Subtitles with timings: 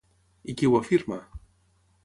[0.53, 1.21] I qui ho afirma?